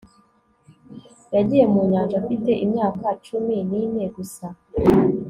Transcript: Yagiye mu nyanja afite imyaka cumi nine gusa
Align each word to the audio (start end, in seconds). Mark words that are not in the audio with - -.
Yagiye 1.35 1.65
mu 1.73 1.81
nyanja 1.91 2.15
afite 2.21 2.51
imyaka 2.65 3.05
cumi 3.25 3.55
nine 3.69 4.03
gusa 4.15 4.45